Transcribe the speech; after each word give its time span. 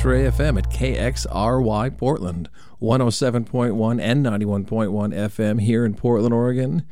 to 0.00 0.06
X 0.08 0.38
Ray 0.38 0.46
FM 0.46 0.56
at 0.56 0.70
KXRY 0.70 1.98
Portland, 1.98 2.48
107.1 2.80 4.00
and 4.00 4.24
91.1 4.24 5.14
FM 5.14 5.60
here 5.60 5.84
in 5.84 5.92
Portland, 5.92 6.32
Oregon, 6.32 6.84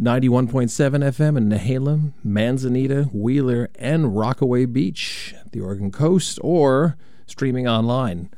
91.7 0.00 0.70
FM 0.70 1.36
in 1.36 1.50
Nehalem, 1.50 2.12
Manzanita, 2.24 3.10
Wheeler, 3.12 3.68
and 3.74 4.16
Rockaway 4.16 4.64
Beach, 4.64 5.34
the 5.52 5.60
Oregon 5.60 5.90
coast, 5.90 6.38
or 6.42 6.96
streaming 7.26 7.68
online. 7.68 8.30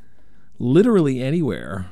Literally 0.59 1.23
anywhere, 1.23 1.91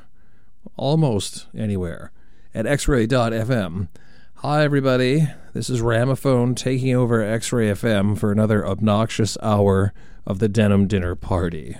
almost 0.76 1.46
anywhere, 1.56 2.12
at 2.54 2.66
xray.fm. 2.66 3.88
Hi, 4.36 4.62
everybody. 4.62 5.28
This 5.54 5.70
is 5.70 5.80
Ramaphone 5.80 6.54
taking 6.54 6.94
over 6.94 7.22
X 7.22 7.50
Ray 7.50 7.68
FM 7.68 8.18
for 8.18 8.30
another 8.30 8.66
obnoxious 8.66 9.38
hour 9.42 9.94
of 10.26 10.38
the 10.38 10.48
Denim 10.48 10.86
Dinner 10.86 11.14
Party. 11.14 11.78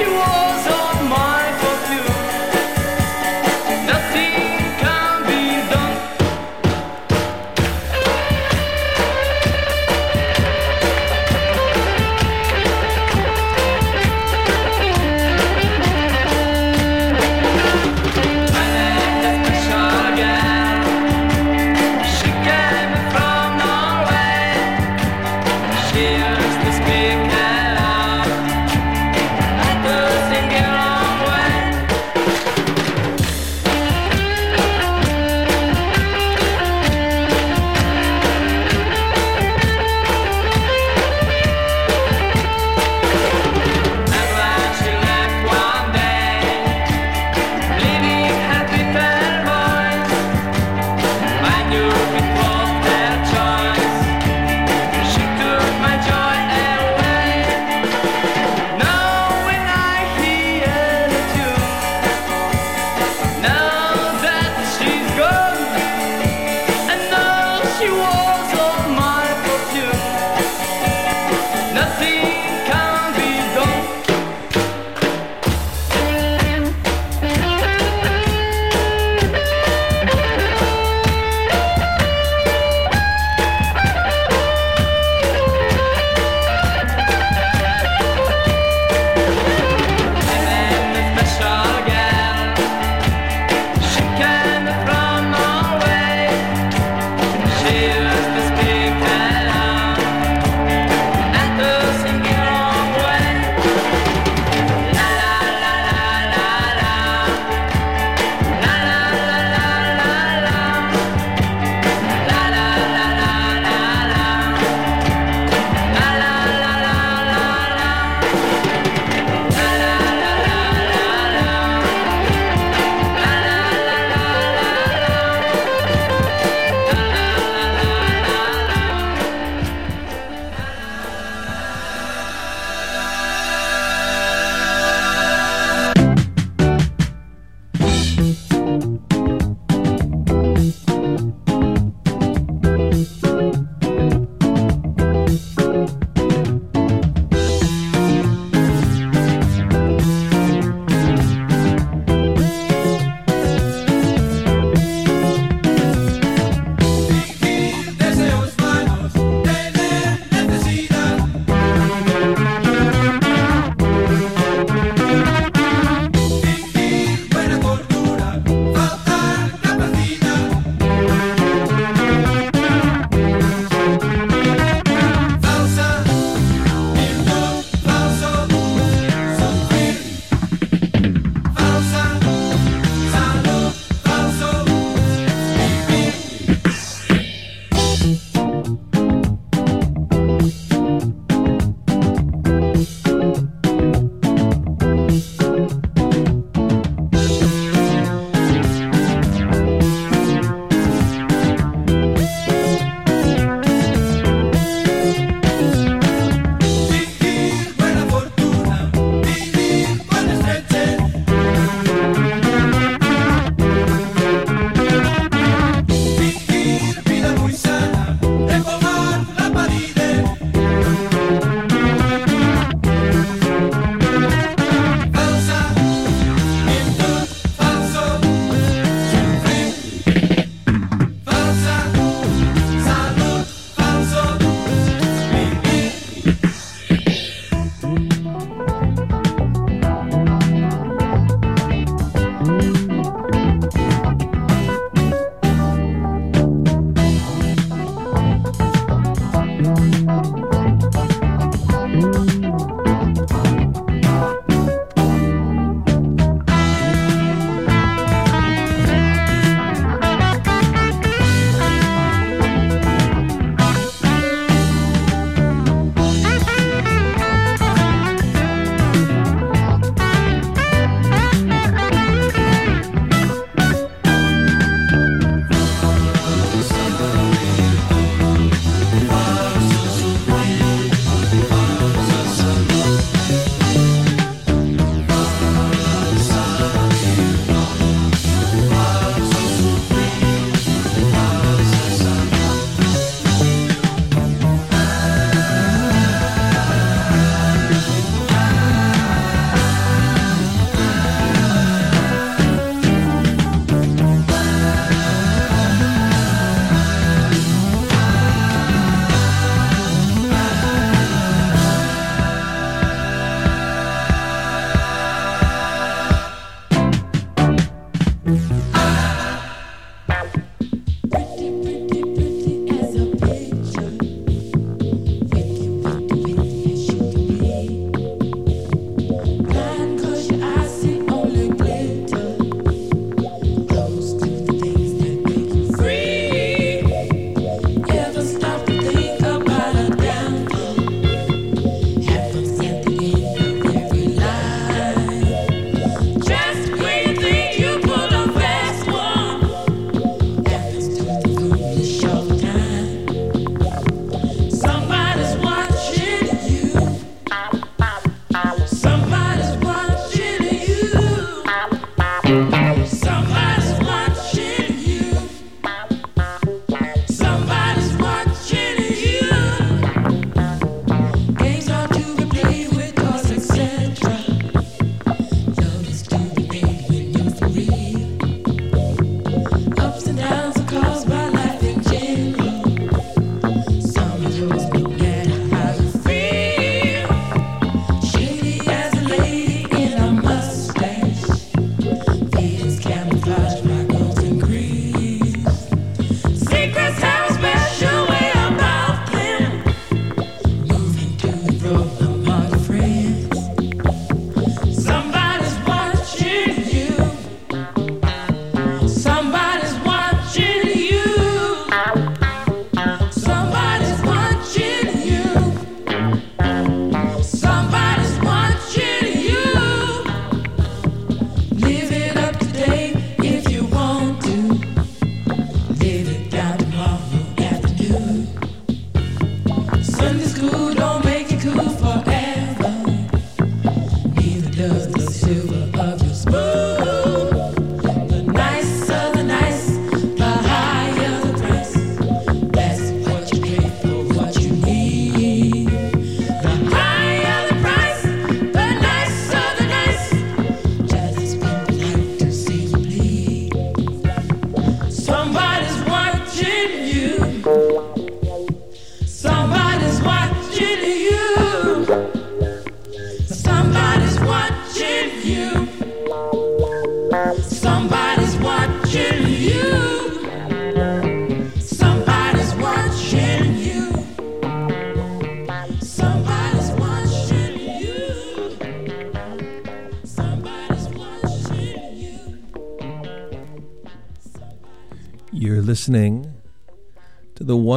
you. 0.00 0.37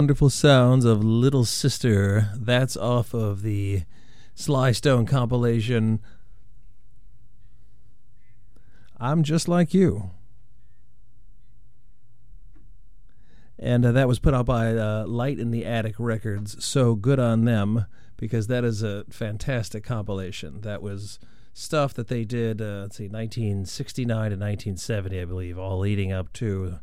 Wonderful 0.02 0.32
sounds 0.32 0.84
of 0.84 1.04
Little 1.04 1.46
Sister. 1.46 2.32
That's 2.36 2.76
off 2.76 3.14
of 3.14 3.44
the 3.44 3.84
Sly 4.34 4.72
Stone 4.72 5.06
compilation. 5.06 6.00
I'm 9.00 9.22
just 9.22 9.48
like 9.48 9.76
you. 9.76 10.10
And 13.60 13.86
uh, 13.86 13.92
that 13.92 14.08
was 14.08 14.18
put 14.18 14.34
out 14.34 14.48
by 14.48 14.76
uh, 14.76 15.06
Light 15.06 15.38
in 15.38 15.52
the 15.52 15.68
Attic 15.68 15.94
Records. 16.00 16.66
So 16.66 16.96
good 16.96 17.20
on 17.20 17.46
them 17.46 17.86
because 18.18 18.48
that 18.48 18.64
is 18.64 18.82
a 18.82 19.06
fantastic 19.12 19.84
compilation. 19.84 20.62
That 20.62 20.82
was 20.82 21.20
stuff 21.54 21.94
that 21.94 22.08
they 22.08 22.26
did, 22.26 22.60
uh, 22.60 22.82
let's 22.82 22.98
see, 22.98 23.08
1969 23.08 24.08
to 24.08 24.36
1970, 24.36 25.22
I 25.22 25.26
believe, 25.26 25.60
all 25.60 25.78
leading 25.78 26.12
up 26.12 26.34
to 26.34 26.80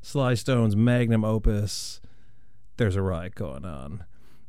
Sly 0.00 0.32
Stone's 0.32 0.74
magnum 0.74 1.26
opus. 1.26 2.00
There's 2.76 2.96
a 2.96 3.02
riot 3.02 3.34
going 3.34 3.64
on. 3.64 4.04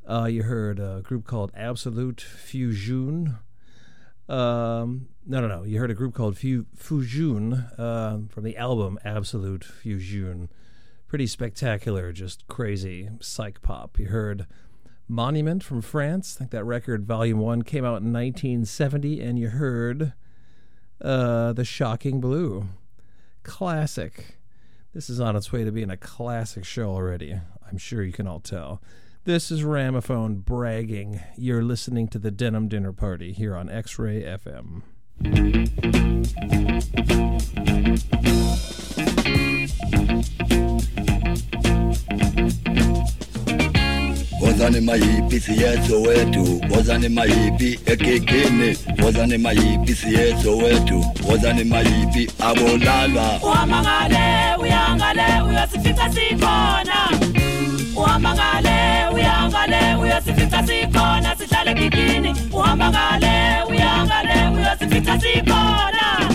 Uh, 0.07 0.25
you 0.25 0.43
heard 0.43 0.79
a 0.79 1.01
group 1.03 1.25
called 1.25 1.51
Absolute 1.55 2.21
Fusion. 2.21 3.37
Um, 4.27 5.09
no, 5.25 5.41
no, 5.41 5.47
no. 5.47 5.63
You 5.63 5.79
heard 5.79 5.91
a 5.91 5.95
group 5.95 6.15
called 6.15 6.37
Fu- 6.37 6.65
Fusioon 6.75 7.79
uh, 7.79 8.19
from 8.29 8.43
the 8.43 8.57
album 8.57 8.97
Absolute 9.05 9.63
Fusion. 9.63 10.49
Pretty 11.07 11.27
spectacular, 11.27 12.11
just 12.11 12.47
crazy 12.47 13.09
psych 13.21 13.61
pop. 13.61 13.99
You 13.99 14.07
heard 14.07 14.47
Monument 15.07 15.63
from 15.63 15.81
France. 15.81 16.35
I 16.35 16.39
think 16.39 16.51
that 16.51 16.63
record, 16.63 17.05
Volume 17.05 17.39
1, 17.39 17.61
came 17.61 17.85
out 17.85 18.01
in 18.01 18.11
1970, 18.11 19.21
and 19.21 19.37
you 19.37 19.49
heard 19.49 20.13
uh, 20.99 21.53
The 21.53 21.63
Shocking 21.63 22.19
Blue. 22.19 22.65
Classic. 23.43 24.39
This 24.93 25.09
is 25.09 25.19
on 25.19 25.35
its 25.35 25.51
way 25.51 25.63
to 25.63 25.71
being 25.71 25.91
a 25.91 25.97
classic 25.97 26.65
show 26.65 26.89
already. 26.89 27.39
I'm 27.69 27.77
sure 27.77 28.03
you 28.03 28.13
can 28.13 28.27
all 28.27 28.39
tell. 28.39 28.81
This 29.23 29.49
is 29.51 29.63
Ramaphone 29.63 30.35
bragging. 30.35 31.19
You're 31.35 31.63
listening 31.63 32.07
to 32.09 32.19
the 32.19 32.31
Denim 32.31 32.67
Dinner 32.67 32.93
Party 32.93 33.31
here 33.33 33.55
on 33.55 33.69
X 33.69 33.97
Ray 33.97 34.21
FM. 34.21 34.83
wozani 44.41 44.81
mayipi 44.81 45.39
siyeso 45.39 46.01
wetu 46.01 46.61
wozani 46.75 47.09
mayipi 47.09 47.79
ekekeni 47.85 48.77
wozani 49.03 49.37
mayipi 49.37 49.95
siyeso 49.95 50.57
wetu 50.57 51.05
wozani 51.29 51.63
mayipi 51.63 52.31
abolalwa 52.39 53.39
uhamba 53.43 53.81
ngale 53.81 54.55
uyangale 54.61 55.41
uyosifika 55.49 56.09
sikhona 56.13 57.09
uhamba 57.95 58.33
ngale 58.33 58.77
uyangale 59.13 59.95
uyosifika 60.01 60.67
sikhona 60.67 61.35
sihlale 61.37 61.73
kikini 61.73 62.35
uhamba 62.53 62.89
ngale 62.89 63.63
uyangale 63.69 64.35
uyosifika 64.57 65.19
sikhona. 65.19 66.34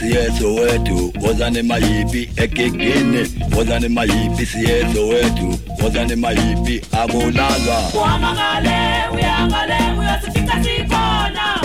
siyeso 0.00 0.54
wethu 0.54 1.12
wozane 1.20 1.62
mayipi 1.62 2.30
egegene 2.36 3.26
wozane 3.56 3.88
mayipi 3.88 4.46
siyeso 4.46 5.08
wethu 5.08 5.58
wozane 5.82 6.16
mayipi 6.16 6.82
akulalwa. 6.92 7.78
Uhamangale 7.94 8.78
uyangale 9.14 9.78
uyosifica 9.98 10.54
sikhona. 10.64 11.60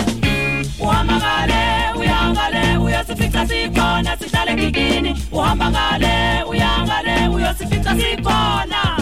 Uhamangale 0.80 1.62
uyangale 2.00 2.76
uyosifica 2.78 3.46
sikhona. 3.48 4.16
Sihlale 4.16 4.54
kikini 4.54 5.16
uhamba 5.32 5.70
ngale 5.70 6.42
uyangale 6.50 7.28
uyosifica 7.34 7.90
sikhona. 8.00 8.95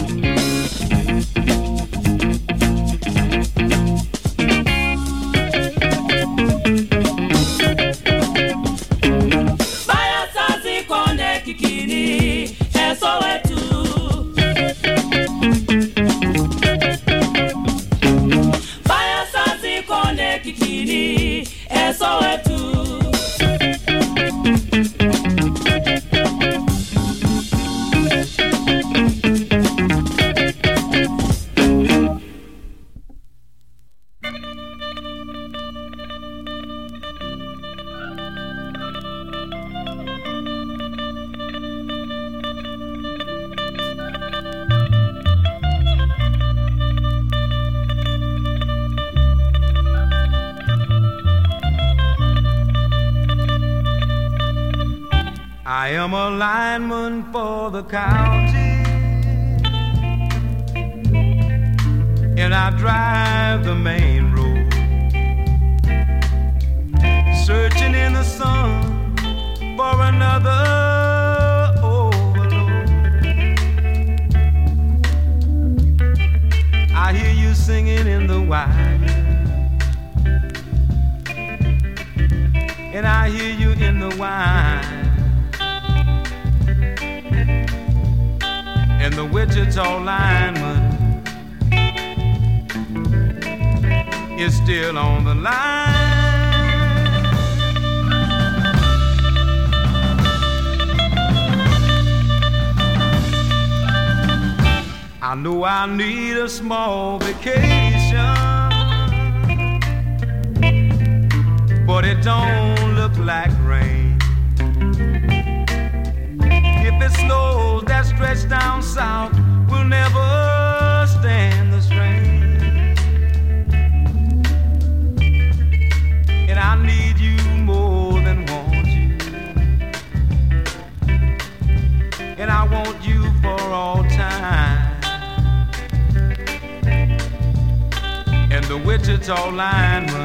Wichita 139.25 139.49
lineman 139.49 140.24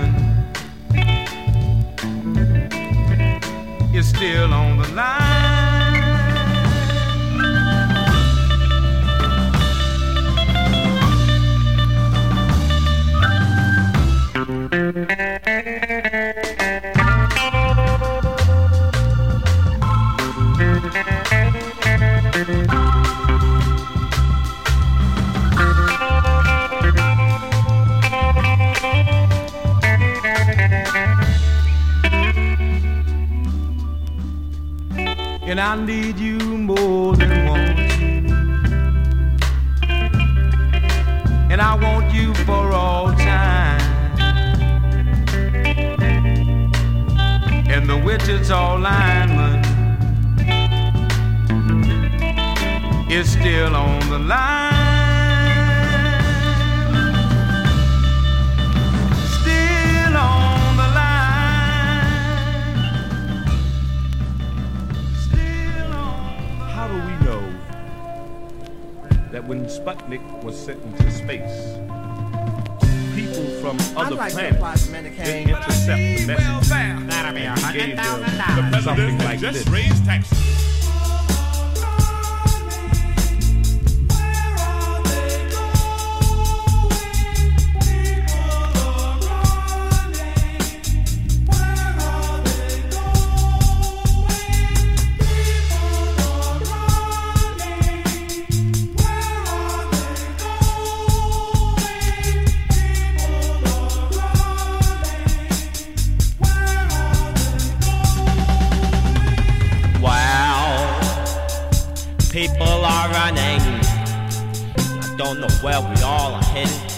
don't 115.34 115.42
know 115.42 115.56
where 115.62 115.80
we 115.80 116.02
all 116.02 116.32
are 116.32 116.42
headed. 116.42 116.92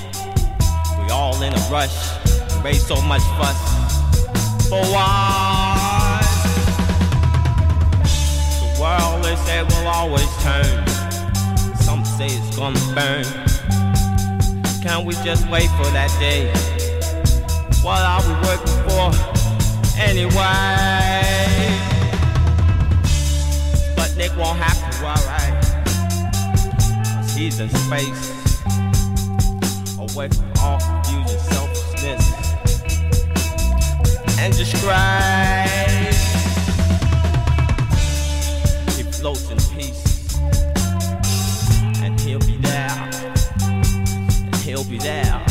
We 0.99 1.11
all 1.11 1.43
in 1.43 1.53
a 1.53 1.69
rush, 1.71 1.95
raise 2.65 2.87
so 2.87 2.99
much 3.03 3.21
fuss 3.37 3.61
for 4.71 4.81
what? 4.89 6.23
The 8.63 8.81
world 8.81 9.23
they 9.23 9.37
say 9.37 9.63
will 9.63 9.87
always 9.87 10.31
turn. 10.43 10.87
Some 11.77 12.07
say 12.07 12.29
it's 12.29 12.57
gonna 12.57 12.81
burn. 12.95 13.27
Can't 14.81 15.05
we 15.05 15.13
just 15.17 15.47
wait 15.51 15.69
for 15.77 15.91
that 15.93 16.11
day? 16.19 16.51
What 17.83 18.01
are 18.01 18.23
we 18.27 18.33
working 18.49 18.79
for 18.89 19.13
anyway? 20.01 21.21
But 23.95 24.17
Nick 24.17 24.35
won't 24.39 24.59
have 24.59 24.81
to 24.91 25.05
worry. 25.05 25.32
He's 27.43 27.59
in 27.59 27.69
space. 27.71 28.31
Away 29.99 30.29
from 30.29 30.53
all 30.61 30.79
confusion, 30.79 31.39
selfishness, 31.41 32.25
and 34.39 34.57
disgrace. 34.57 36.23
He 38.97 39.03
floats 39.03 39.51
in 39.51 39.59
peace. 39.77 40.37
And 42.05 42.21
he'll 42.21 42.39
be 42.39 42.59
there. 42.59 43.11
And 43.61 44.57
he'll 44.59 44.85
be 44.85 44.99
there. 44.99 45.43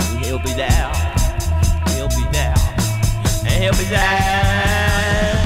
And 0.00 0.24
he'll 0.24 0.40
be 0.40 0.52
there. 0.54 0.92
He'll 1.94 2.08
be 2.08 2.24
there. 2.32 2.56
And 3.46 3.62
he'll 3.62 3.78
be 3.78 3.84
there. 3.84 5.37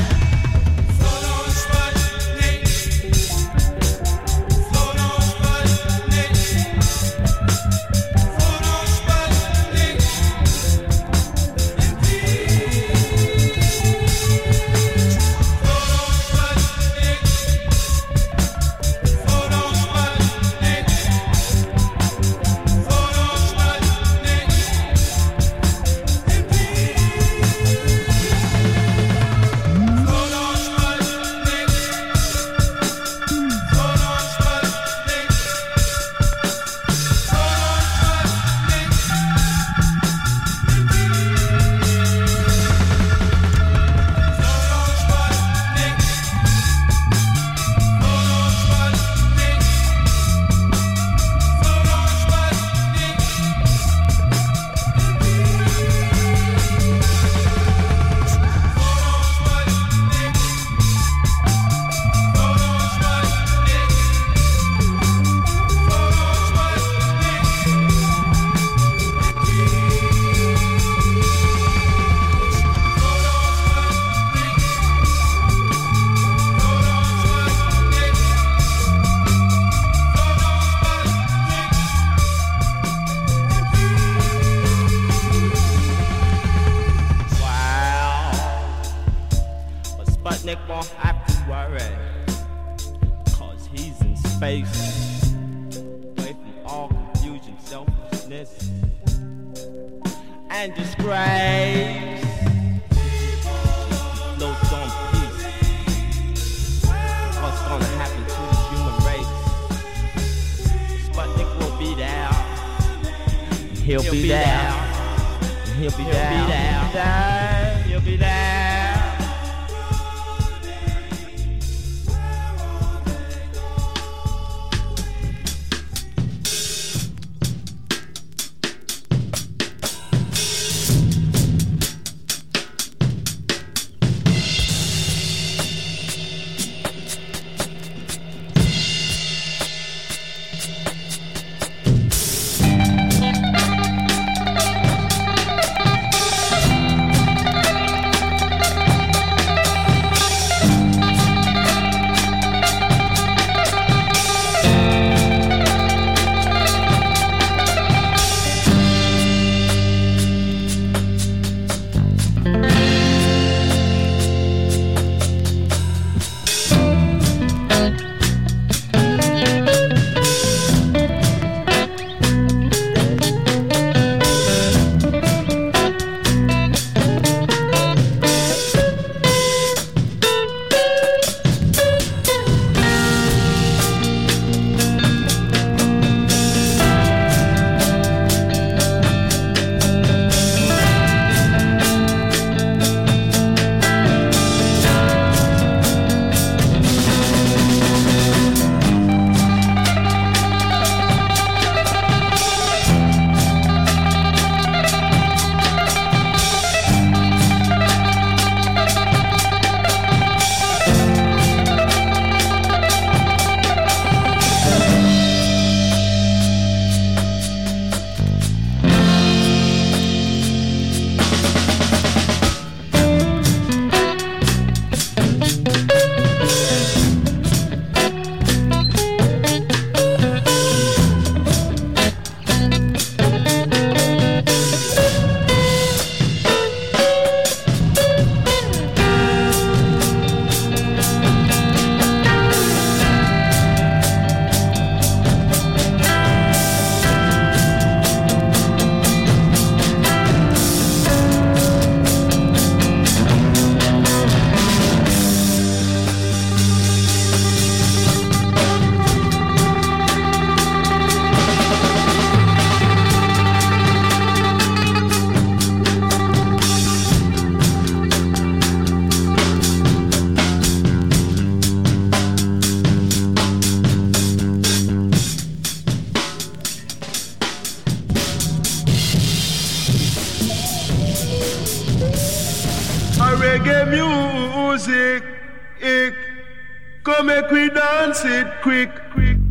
It 288.25 288.47
quick, 288.63 288.91
quick. 289.11 289.42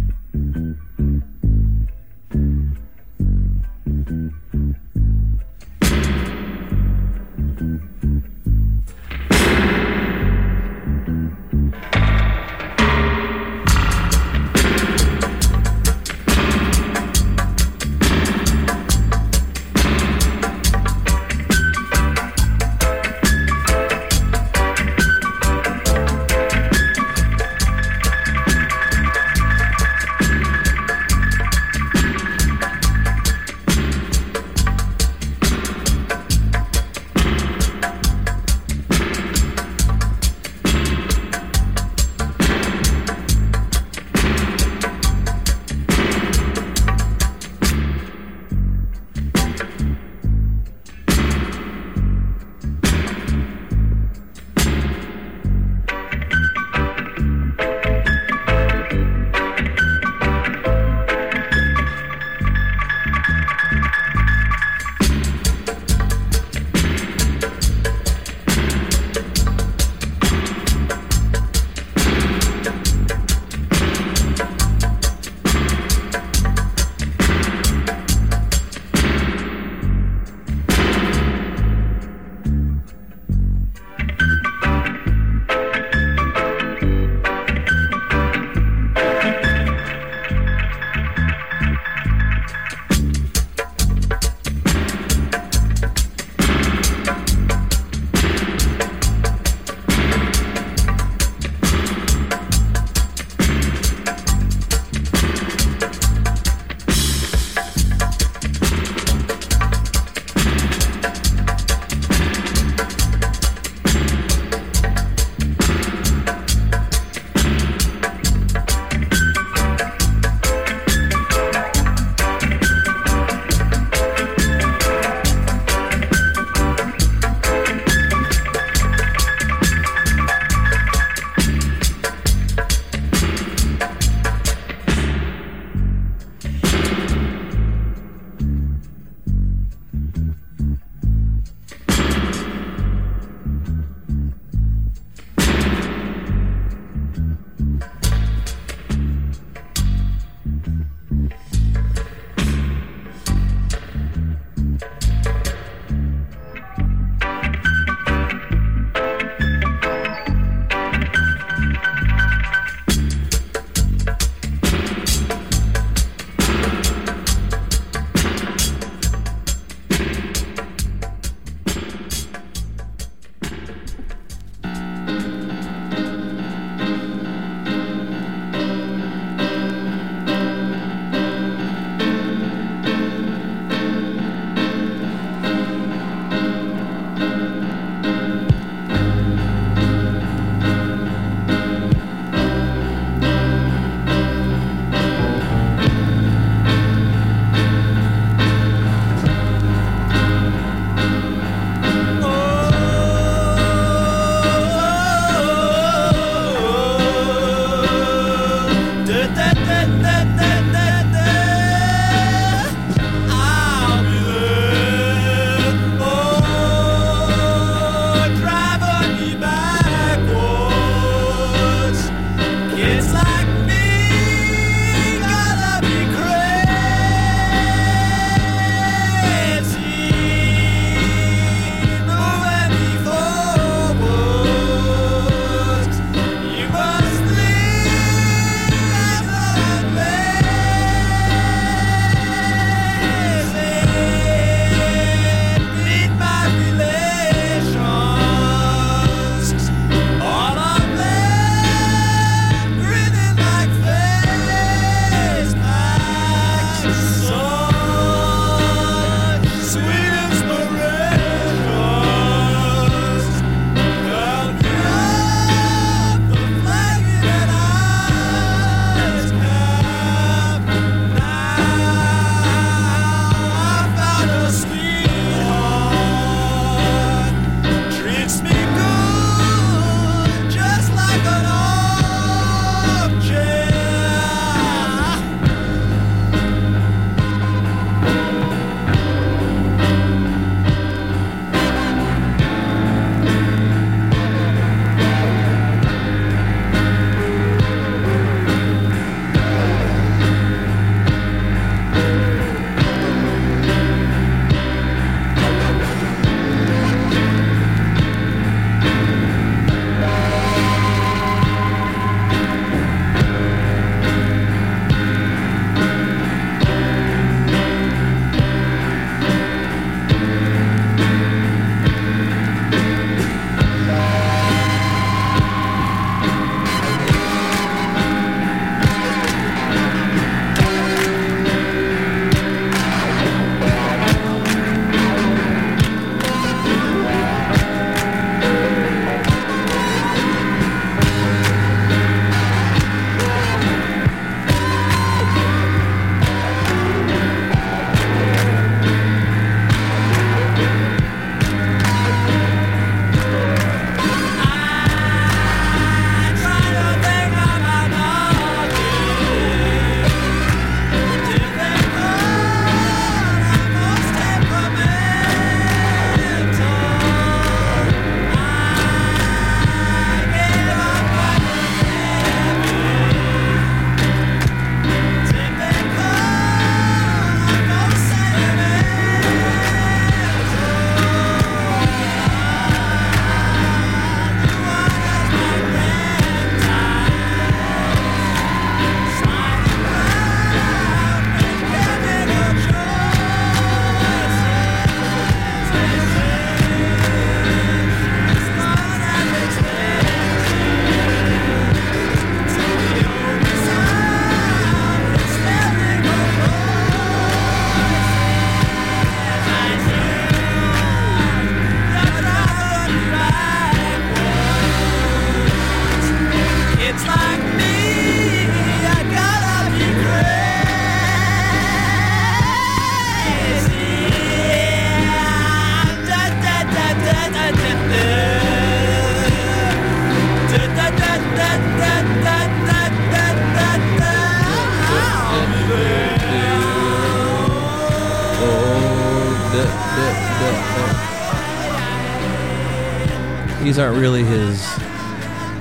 These 443.72 443.80
aren't 443.80 444.02
really 444.02 444.26
his 444.26 444.62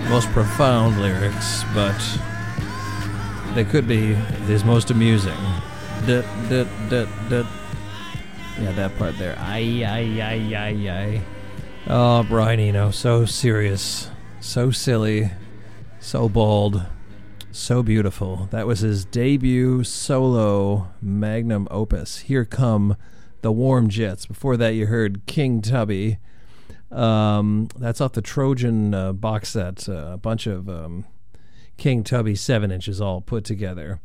most 0.08 0.28
profound 0.30 1.00
lyrics, 1.00 1.62
but 1.72 1.94
they 3.54 3.64
could 3.64 3.86
be 3.86 4.14
his 4.48 4.64
most 4.64 4.90
amusing. 4.90 5.38
Dut, 6.08 6.24
dut, 6.48 6.66
dut, 6.88 7.08
dut. 7.28 7.46
Yeah, 8.60 8.72
that 8.72 8.98
part 8.98 9.16
there. 9.16 9.36
Ay, 9.38 9.84
ay, 9.84 10.20
ay, 10.20 10.56
ay, 10.56 10.90
ay. 10.90 11.22
Oh, 11.86 12.24
Brian 12.24 12.58
Eno, 12.58 12.90
so 12.90 13.26
serious, 13.26 14.10
so 14.40 14.72
silly, 14.72 15.30
so 16.00 16.28
bold, 16.28 16.82
so 17.52 17.80
beautiful. 17.80 18.48
That 18.50 18.66
was 18.66 18.80
his 18.80 19.04
debut 19.04 19.84
solo 19.84 20.88
magnum 21.00 21.68
opus. 21.70 22.18
Here 22.18 22.44
come 22.44 22.96
the 23.42 23.52
Warm 23.52 23.88
Jets. 23.88 24.26
Before 24.26 24.56
that, 24.56 24.74
you 24.74 24.86
heard 24.86 25.26
King 25.26 25.62
Tubby. 25.62 26.18
Um, 26.90 27.68
that's 27.76 28.00
off 28.00 28.12
the 28.12 28.22
Trojan 28.22 28.94
uh, 28.94 29.12
box 29.12 29.50
set. 29.50 29.88
Uh, 29.88 30.10
a 30.12 30.16
bunch 30.16 30.46
of 30.46 30.68
um, 30.68 31.04
King 31.76 32.02
Tubby 32.02 32.34
seven 32.34 32.70
inches 32.70 33.00
all 33.00 33.20
put 33.20 33.44
together. 33.44 34.00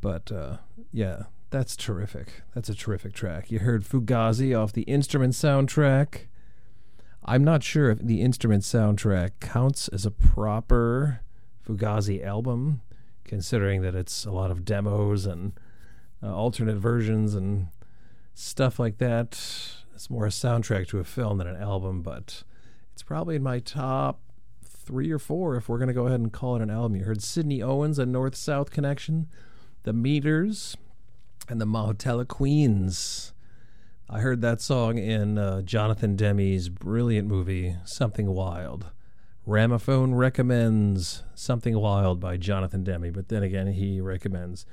But 0.00 0.32
uh, 0.32 0.58
yeah, 0.92 1.24
that's 1.50 1.76
terrific. 1.76 2.42
That's 2.54 2.68
a 2.68 2.74
terrific 2.74 3.12
track. 3.12 3.50
You 3.50 3.60
heard 3.60 3.84
Fugazi 3.84 4.58
off 4.58 4.72
the 4.72 4.82
instrument 4.82 5.34
soundtrack. 5.34 6.26
I'm 7.24 7.44
not 7.44 7.62
sure 7.62 7.90
if 7.90 7.98
the 8.00 8.20
instrument 8.20 8.64
soundtrack 8.64 9.32
counts 9.40 9.88
as 9.88 10.04
a 10.04 10.10
proper 10.10 11.20
Fugazi 11.64 12.24
album, 12.24 12.80
considering 13.24 13.82
that 13.82 13.94
it's 13.94 14.24
a 14.24 14.32
lot 14.32 14.50
of 14.50 14.64
demos 14.64 15.26
and 15.26 15.52
uh, 16.22 16.34
alternate 16.34 16.76
versions 16.76 17.34
and 17.34 17.68
stuff 18.34 18.78
like 18.78 18.98
that. 18.98 19.40
It's 19.94 20.10
more 20.10 20.26
a 20.26 20.30
soundtrack 20.30 20.88
to 20.88 20.98
a 20.98 21.04
film 21.04 21.38
than 21.38 21.46
an 21.46 21.60
album, 21.60 22.02
but 22.02 22.42
it's 22.92 23.02
probably 23.02 23.36
in 23.36 23.42
my 23.42 23.58
top 23.58 24.20
three 24.64 25.10
or 25.10 25.18
four 25.18 25.56
if 25.56 25.68
we're 25.68 25.78
going 25.78 25.88
to 25.88 25.94
go 25.94 26.06
ahead 26.06 26.20
and 26.20 26.32
call 26.32 26.56
it 26.56 26.62
an 26.62 26.70
album. 26.70 26.96
You 26.96 27.04
heard 27.04 27.22
Sidney 27.22 27.62
Owens 27.62 27.98
and 27.98 28.10
North 28.10 28.34
South 28.34 28.70
Connection, 28.70 29.28
The 29.84 29.92
Meters, 29.92 30.76
and 31.48 31.60
the 31.60 31.66
Mahotella 31.66 32.26
Queens. 32.26 33.32
I 34.08 34.20
heard 34.20 34.42
that 34.42 34.60
song 34.60 34.98
in 34.98 35.38
uh, 35.38 35.62
Jonathan 35.62 36.16
Demme's 36.16 36.68
brilliant 36.68 37.28
movie, 37.28 37.76
Something 37.84 38.28
Wild. 38.28 38.86
Ramophone 39.46 40.14
recommends 40.14 41.22
Something 41.34 41.78
Wild 41.78 42.20
by 42.20 42.36
Jonathan 42.36 42.84
Demme, 42.84 43.10
but 43.12 43.28
then 43.28 43.42
again, 43.42 43.68
he 43.68 44.00
recommends 44.00 44.66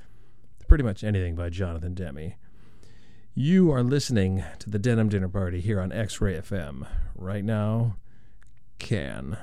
pretty 0.68 0.84
much 0.84 1.02
anything 1.02 1.34
by 1.34 1.50
Jonathan 1.50 1.94
Demme. 1.94 2.34
You 3.34 3.70
are 3.70 3.84
listening 3.84 4.42
to 4.58 4.68
the 4.68 4.78
Denim 4.80 5.08
Dinner 5.08 5.28
Party 5.28 5.60
here 5.60 5.80
on 5.80 5.92
X 5.92 6.20
Ray 6.20 6.34
FM. 6.34 6.88
Right 7.14 7.44
now, 7.44 7.94
can. 8.80 9.38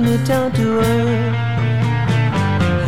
me 0.00 0.16
down 0.24 0.50
to 0.52 0.80
earth. 0.80 1.34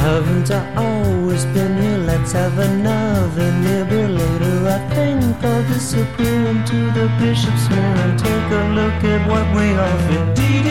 Haven't 0.01 0.51
I 0.51 0.63
always 0.77 1.45
been 1.47 1.81
here? 1.81 1.99
Let's 1.99 2.33
have 2.33 2.59
another 2.59 3.53
nibble 3.65 4.15
later. 4.19 4.69
I 4.69 4.79
think 4.95 5.45
I'll 5.45 5.63
disappear 5.69 6.47
into 6.53 6.79
the 6.93 7.07
bishop's 7.21 7.69
mirror 7.71 8.03
and 8.07 8.19
take 8.19 8.51
a 8.61 8.65
look 8.79 9.01
at 9.13 9.23
what 9.31 9.47
we 9.57 9.67
offer. 9.77 10.35
Dee 10.35 10.63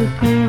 disappear. 0.00 0.39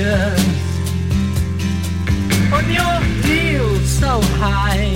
pictures 0.00 0.44
on 2.52 2.64
your 2.72 3.00
field 3.22 3.82
so 3.82 4.20
high. 4.38 4.94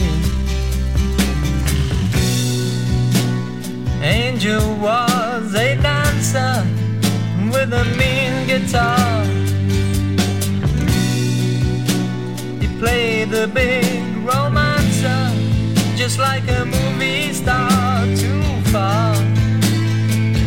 Angel 4.02 4.76
was 4.76 5.54
a 5.54 5.76
dancer 5.76 6.66
with 7.52 7.72
a 7.72 7.84
mean 7.98 8.46
guitar. 8.46 9.24
He 12.60 12.68
played 12.78 13.30
the 13.30 13.48
big 13.48 14.16
romancer 14.24 15.30
just 15.96 16.18
like 16.18 16.46
a 16.48 16.64
movie 16.64 17.32
star 17.32 18.04
too 18.16 18.42
far, 18.72 19.14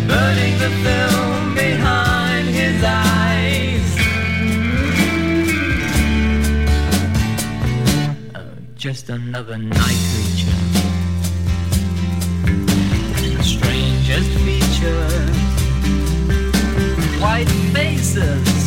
burning 0.07 0.57
the 0.59 0.71
film 0.83 1.55
behind. 1.55 2.06
just 8.93 9.09
another 9.09 9.57
night 9.57 9.99
creature. 10.13 10.61
Strangest 13.43 14.29
features, 14.45 15.35
white 17.19 17.49
faces. 17.73 18.66